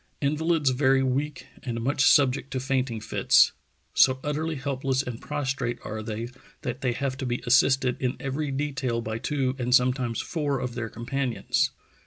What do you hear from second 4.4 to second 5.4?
helpless and